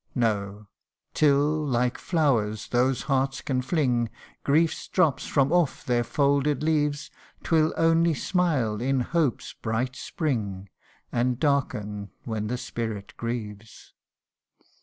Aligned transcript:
No! 0.15 0.65
till, 1.13 1.63
like 1.63 1.99
flowers, 1.99 2.69
those 2.69 3.03
hearts 3.03 3.41
can 3.41 3.61
fling 3.61 4.09
Griefs 4.43 4.87
drops 4.87 5.27
from 5.27 5.51
off 5.51 5.85
their 5.85 6.03
folded 6.03 6.63
leaves, 6.63 7.11
'Twill 7.43 7.71
only 7.77 8.15
smile 8.15 8.81
in 8.81 9.01
hope's 9.01 9.53
bright 9.53 9.95
spring, 9.95 10.69
And 11.11 11.39
darken 11.39 12.09
when 12.23 12.47
the 12.47 12.57
spirit 12.57 13.13
grieves.' 13.15 13.93